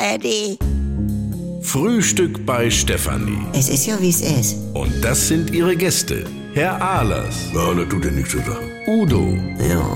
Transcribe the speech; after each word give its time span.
ARD. 0.00 0.56
Frühstück 1.62 2.44
bei 2.46 2.70
Stefanie. 2.70 3.38
Es 3.52 3.68
ist 3.68 3.86
ja, 3.86 4.00
wie 4.00 4.08
es 4.08 4.22
ist. 4.22 4.56
Und 4.72 4.92
das 5.04 5.28
sind 5.28 5.50
ihre 5.50 5.76
Gäste. 5.76 6.24
Herr 6.54 6.80
Ahlers. 6.80 7.34
Ja, 7.54 7.74
das 7.74 7.88
tut 7.88 8.04
ja 8.06 8.10
nichts 8.10 8.30
zu 8.30 8.38
sagen. 8.38 8.70
Udo 8.86 9.36
Ja, 9.68 9.86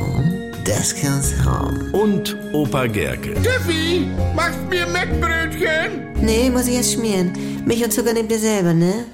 das 0.64 0.94
kann's 0.94 1.32
haben. 1.42 1.90
und 1.92 2.36
Opa 2.52 2.86
Gerke. 2.86 3.34
Steffi, 3.40 4.06
machst 4.36 4.58
mir 4.68 4.86
Mettbrötchen? 4.86 6.12
Nee, 6.20 6.50
muss 6.50 6.66
ich 6.68 6.74
erst 6.74 6.92
schmieren. 6.92 7.32
Milch 7.64 7.82
und 7.82 7.92
Zucker 7.92 8.12
nehmt 8.12 8.30
ihr 8.30 8.38
selber, 8.38 8.74
ne? 8.74 9.06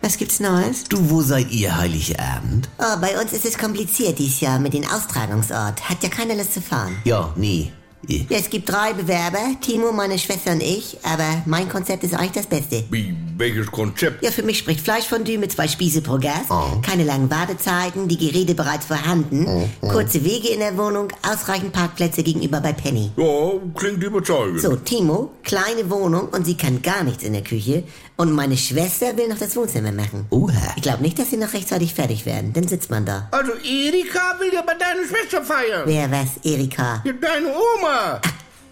Was 0.00 0.16
gibt's 0.16 0.40
Neues? 0.40 0.84
Du, 0.84 1.10
wo 1.10 1.20
seid 1.20 1.50
ihr 1.50 1.76
Heiligabend? 1.76 2.66
Oh, 2.78 2.98
bei 3.02 3.20
uns 3.20 3.34
ist 3.34 3.44
es 3.44 3.58
kompliziert 3.58 4.18
dieses 4.18 4.40
Jahr 4.40 4.58
mit 4.58 4.72
dem 4.72 4.84
Austragungsort. 4.86 5.86
Hat 5.88 6.02
ja 6.02 6.08
keiner 6.08 6.34
Lust 6.34 6.54
zu 6.54 6.62
fahren. 6.62 6.96
Ja, 7.04 7.30
nee. 7.36 7.70
Ja, 8.08 8.24
es 8.30 8.48
gibt 8.48 8.68
drei 8.70 8.94
Bewerber, 8.94 9.38
Timo, 9.60 9.92
meine 9.92 10.18
Schwester 10.18 10.52
und 10.52 10.62
ich, 10.62 10.96
aber 11.02 11.42
mein 11.44 11.68
Konzept 11.68 12.02
ist 12.02 12.14
eigentlich 12.14 12.32
das 12.32 12.46
Beste. 12.46 12.82
Wie, 12.90 13.14
welches 13.36 13.70
Konzept? 13.70 14.24
Ja, 14.24 14.30
für 14.30 14.42
mich 14.42 14.58
spricht 14.58 14.80
Fleischfondue 14.80 15.36
mit 15.38 15.52
zwei 15.52 15.68
Spieße 15.68 16.00
pro 16.00 16.18
Gast, 16.18 16.48
keine 16.82 17.04
langen 17.04 17.30
Wartezeiten, 17.30 18.08
die 18.08 18.16
Geräte 18.16 18.54
bereits 18.54 18.86
vorhanden, 18.86 19.70
kurze 19.82 20.24
Wege 20.24 20.48
in 20.48 20.60
der 20.60 20.78
Wohnung, 20.78 21.08
ausreichend 21.30 21.72
Parkplätze 21.72 22.22
gegenüber 22.22 22.60
bei 22.60 22.72
Penny. 22.72 23.12
Ja, 23.16 23.50
klingt 23.74 24.02
überzeugend. 24.02 24.60
So, 24.60 24.76
Timo, 24.76 25.32
kleine 25.42 25.88
Wohnung 25.90 26.28
und 26.30 26.46
sie 26.46 26.56
kann 26.56 26.80
gar 26.80 27.04
nichts 27.04 27.22
in 27.22 27.34
der 27.34 27.44
Küche 27.44 27.84
und 28.16 28.32
meine 28.32 28.56
Schwester 28.56 29.16
will 29.16 29.28
noch 29.28 29.38
das 29.38 29.54
Wohnzimmer 29.56 29.92
machen. 29.92 30.26
Oha. 30.30 30.52
Ich 30.76 30.82
glaube 30.82 31.02
nicht, 31.02 31.18
dass 31.18 31.30
sie 31.30 31.36
noch 31.36 31.52
rechtzeitig 31.52 31.92
fertig 31.94 32.24
werden, 32.24 32.54
dann 32.54 32.66
sitzt 32.66 32.90
man 32.90 33.04
da. 33.04 33.28
Also 33.30 33.52
Erika 33.52 34.36
will 34.38 34.52
ja 34.54 34.62
bei 34.62 34.74
deiner 34.74 35.06
Schwester 35.06 35.42
feiern. 35.42 35.82
Wer 35.84 36.10
was, 36.10 36.42
Erika? 36.44 37.02
Ja, 37.04 37.12
deine 37.12 37.48
Oma. 37.48 37.89
마 37.90 38.20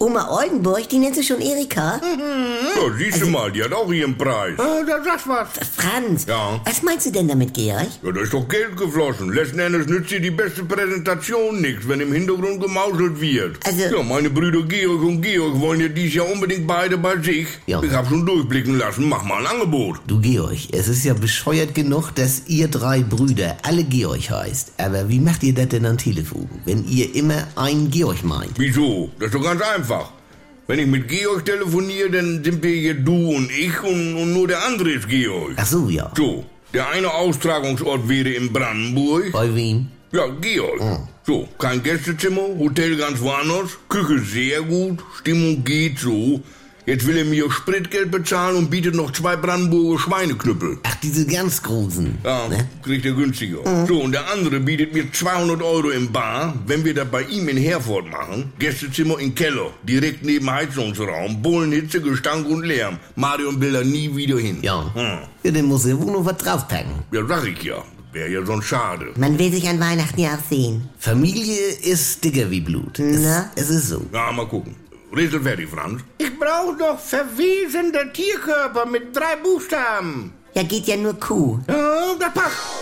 Oma 0.00 0.28
Oldenburg, 0.30 0.88
die 0.88 0.98
nennt 1.00 1.16
sie 1.16 1.24
schon 1.24 1.40
Erika? 1.40 2.00
Ja, 2.00 2.96
siehst 2.96 3.20
du 3.20 3.27
mal, 3.27 3.50
die 3.50 3.64
hat 3.64 3.72
auch 3.72 3.91
ihren 3.91 4.16
Preis. 4.16 4.55
Ah, 4.56 4.84
da 4.86 5.02
sagst 5.02 5.27
was. 5.27 5.48
Franz, 5.77 6.24
Ja. 6.28 6.60
was 6.64 6.82
meinst 6.84 7.06
du 7.06 7.10
denn 7.10 7.27
damit, 7.27 7.52
Georg? 7.52 7.88
Ja, 8.05 8.12
da 8.12 8.20
ist 8.20 8.32
doch 8.32 8.46
Geld 8.48 8.77
geflossen. 8.77 9.32
Letzten 9.32 9.58
Endes 9.58 9.88
nützt 9.88 10.12
dir 10.12 10.20
die 10.20 10.30
beste 10.30 10.62
Präsentation 10.64 11.60
nichts, 11.60 11.88
wenn 11.88 11.98
im 12.00 12.12
Hintergrund 12.12 12.60
gemauschelt 12.62 13.20
wird. 13.20 13.56
Also- 13.66 13.96
Ja, 13.96 14.02
meine 14.05 14.30
Brüder 14.30 14.62
Georg 14.62 15.02
und 15.02 15.20
Georg 15.20 15.58
wollen 15.58 15.80
ja 15.80 15.88
dies 15.88 16.14
Jahr 16.14 16.30
unbedingt 16.30 16.68
beide 16.68 16.96
bei 16.96 17.20
sich. 17.20 17.48
Ja. 17.66 17.83
Ich 17.83 17.90
hab 17.92 18.08
schon 18.08 18.24
durchblicken 18.24 18.78
lassen, 18.78 19.08
mach 19.08 19.24
mal 19.24 19.38
ein 19.44 19.46
Angebot. 19.48 19.98
Du 20.06 20.20
Georg, 20.20 20.58
es 20.70 20.86
ist 20.86 21.05
ja 21.05 21.14
bescheuert 21.14 21.74
genug, 21.74 22.14
dass 22.14 22.42
ihr 22.46 22.68
drei 22.68 23.00
Brüder 23.00 23.56
alle 23.64 23.83
Georg 23.83 24.30
heißt. 24.30 24.74
Aber 24.78 25.08
wie 25.08 25.18
macht 25.18 25.42
ihr 25.42 25.55
das 25.55 25.68
denn 25.70 25.86
am 25.86 25.98
Telefon, 25.98 26.48
wenn 26.66 26.86
ihr 26.86 27.12
immer 27.16 27.48
einen 27.56 27.90
Georg 27.90 28.22
meint? 28.22 28.52
Wieso? 28.58 29.10
Das 29.18 29.27
ist 29.27 29.34
doch 29.34 29.42
ganz 29.42 29.60
einfach. 29.60 29.88
Wenn 30.67 30.78
ich 30.81 30.86
mit 30.86 31.08
Georg 31.08 31.44
telefoniere, 31.47 32.11
dann 32.11 32.44
sind 32.44 32.62
wir 32.62 32.75
hier 32.75 32.94
du 32.94 33.34
und 33.36 33.50
ich 33.50 33.83
und, 33.83 34.17
und 34.17 34.34
nur 34.34 34.47
der 34.47 34.64
andere 34.64 34.91
ist 34.91 35.08
Georg. 35.08 35.53
Ach 35.56 35.67
so, 35.67 35.89
ja. 35.89 36.12
So, 36.14 36.45
der 36.75 36.91
eine 36.91 37.11
Austragungsort 37.11 38.08
wäre 38.08 38.30
in 38.30 38.53
Brandenburg. 38.53 39.33
Bei 39.33 39.55
wem? 39.55 39.89
Ja, 40.12 40.27
Georg. 40.27 40.80
So, 41.27 41.48
kein 41.58 41.83
Gästezimmer, 41.83 42.42
Hotel 42.58 42.97
ganz 42.97 43.20
woanders, 43.20 43.78
Küche 43.89 44.19
sehr 44.20 44.62
gut, 44.62 44.98
Stimmung 45.19 45.64
geht 45.64 45.98
so. 45.98 46.41
Jetzt 46.89 47.06
will 47.06 47.19
er 47.19 47.27
mir 47.27 47.50
Spritgeld 47.50 48.11
bezahlen 48.11 48.56
und 48.56 48.70
bietet 48.70 48.94
noch 48.94 49.12
zwei 49.12 49.36
Brandenburger 49.36 49.98
Schweineknüppel. 49.98 50.78
Ach, 50.84 50.95
diese 51.03 51.27
ganz 51.27 51.62
großen. 51.62 52.17
Ja, 52.25 52.48
Ne? 52.48 52.67
kriegt 52.83 53.05
er 53.05 53.12
günstiger. 53.12 53.58
So, 53.86 54.00
und 54.00 54.12
der 54.12 54.30
andere 54.33 54.58
bietet 54.58 54.95
mir 54.95 55.12
200 55.12 55.61
Euro 55.62 55.91
im 55.91 56.11
Bar, 56.11 56.55
wenn 56.67 56.86
wir 56.86 56.95
das 56.95 57.06
bei 57.11 57.25
ihm 57.25 57.47
in 57.50 57.58
Herford 57.58 58.11
machen. 58.11 58.55
Gästezimmer 58.58 59.19
im 59.20 59.34
Keller, 59.34 59.67
direkt 59.83 60.25
neben 60.25 60.50
Heizungsraum, 60.50 61.42
Bullenhitze, 61.42 62.00
Gestank 62.00 62.48
und 62.48 62.64
Lärm. 62.64 62.97
Marion 63.17 63.61
will 63.61 63.73
da 63.73 63.84
nie 63.84 64.17
wieder 64.17 64.39
hin. 64.39 64.56
Ja. 64.62 64.91
Hm. 64.95 65.19
Ja, 65.42 65.50
dann 65.50 65.67
muss 65.67 65.85
er 65.85 66.01
wohl 66.01 66.11
noch 66.11 66.24
was 66.24 66.39
draufpacken. 66.39 66.92
Ja, 67.12 67.20
sag 67.29 67.46
ich 67.46 67.62
ja. 67.64 67.85
Wäre 68.14 68.30
ja 68.30 68.42
sonst 68.46 68.64
schade. 68.64 69.08
Man 69.18 69.39
will 69.39 69.52
sich 69.52 69.68
an 69.68 69.79
Weihnachten 69.79 70.18
ja 70.23 70.36
auch 70.36 70.48
sehen. 70.51 70.89
Familie 70.98 71.58
ist 71.83 72.24
dicker 72.24 72.51
wie 72.51 72.62
Blut. 72.62 72.98
Es, 72.98 73.20
Na? 73.20 73.51
es 73.57 73.68
ist 73.68 73.91
so. 73.91 74.07
Ja, 74.11 74.33
mal 74.33 74.48
gucken. 74.48 74.74
Rätsel 75.17 75.41
fertig, 75.41 75.69
Franz. 75.69 76.02
Ich 76.19 76.39
brauche 76.39 76.77
noch 76.77 76.98
verwesende 76.98 78.13
Tierkörper 78.13 78.86
mit 78.86 79.17
drei 79.17 79.36
Buchstaben. 79.42 80.33
Ja, 80.55 80.63
geht 80.63 80.86
ja 80.86 80.96
nur 80.96 81.19
Kuh. 81.19 81.58
Ja, 81.69 82.14
das 82.19 82.33
passt. 82.35 82.77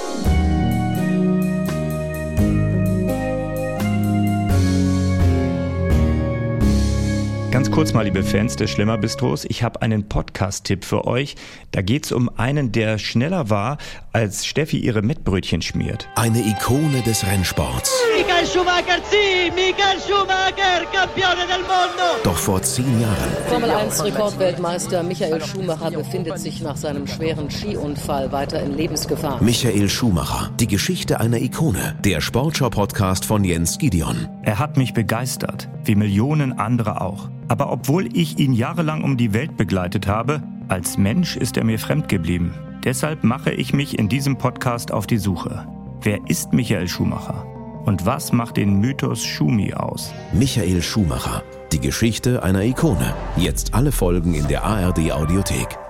Ganz 7.56 7.70
kurz 7.70 7.94
mal, 7.94 8.02
liebe 8.02 8.22
Fans 8.22 8.54
des 8.56 8.68
Schlemmer 8.68 8.98
Bistros, 8.98 9.46
ich 9.46 9.62
habe 9.62 9.80
einen 9.80 10.10
Podcast-Tipp 10.10 10.84
für 10.84 11.06
euch. 11.06 11.36
Da 11.70 11.80
geht's 11.80 12.12
um 12.12 12.28
einen, 12.36 12.70
der 12.70 12.98
schneller 12.98 13.48
war, 13.48 13.78
als 14.12 14.44
Steffi 14.44 14.76
ihre 14.76 15.00
Mettbrötchen 15.00 15.62
schmiert. 15.62 16.06
Eine 16.16 16.40
Ikone 16.40 17.00
des 17.00 17.26
Rennsports. 17.26 17.98
Michael 18.14 18.46
Schumacher, 18.46 19.00
sì, 19.10 19.50
Michael 19.54 19.98
Schumacher, 20.06 20.84
campione 20.92 21.46
del 21.46 21.60
mondo! 21.60 22.22
Doch 22.24 22.36
vor 22.36 22.60
zehn 22.60 23.00
Jahren 23.00 23.32
Formel 23.48 23.70
1 23.70 24.04
Rekordweltmeister 24.04 25.02
Michael 25.02 25.42
Schumacher 25.42 25.92
befindet 25.92 26.38
sich 26.38 26.60
nach 26.60 26.76
seinem 26.76 27.06
schweren 27.06 27.50
Skiunfall 27.50 28.32
weiter 28.32 28.62
in 28.62 28.76
Lebensgefahr. 28.76 29.42
Michael 29.42 29.88
Schumacher. 29.88 30.50
Die 30.60 30.66
Geschichte 30.66 31.20
einer 31.20 31.38
Ikone. 31.38 31.96
Der 32.04 32.20
Sportschau-Podcast 32.20 33.24
von 33.24 33.44
Jens 33.44 33.78
Gideon. 33.78 34.28
Er 34.42 34.58
hat 34.58 34.76
mich 34.76 34.92
begeistert, 34.92 35.70
wie 35.84 35.94
Millionen 35.94 36.58
andere 36.58 37.00
auch. 37.00 37.30
Aber 37.48 37.70
obwohl 37.70 38.08
ich 38.16 38.38
ihn 38.38 38.52
jahrelang 38.52 39.02
um 39.04 39.16
die 39.16 39.32
Welt 39.32 39.56
begleitet 39.56 40.06
habe, 40.06 40.42
als 40.68 40.98
Mensch 40.98 41.36
ist 41.36 41.56
er 41.56 41.64
mir 41.64 41.78
fremd 41.78 42.08
geblieben. 42.08 42.54
Deshalb 42.84 43.24
mache 43.24 43.52
ich 43.52 43.72
mich 43.72 43.98
in 43.98 44.08
diesem 44.08 44.38
Podcast 44.38 44.92
auf 44.92 45.06
die 45.06 45.18
Suche. 45.18 45.66
Wer 46.02 46.20
ist 46.28 46.52
Michael 46.52 46.88
Schumacher? 46.88 47.46
Und 47.84 48.04
was 48.04 48.32
macht 48.32 48.56
den 48.56 48.80
Mythos 48.80 49.24
Schumi 49.24 49.72
aus? 49.74 50.12
Michael 50.32 50.82
Schumacher. 50.82 51.42
Die 51.72 51.80
Geschichte 51.80 52.42
einer 52.42 52.62
Ikone. 52.62 53.14
Jetzt 53.36 53.74
alle 53.74 53.92
Folgen 53.92 54.34
in 54.34 54.48
der 54.48 54.64
ARD 54.64 55.12
Audiothek. 55.12 55.85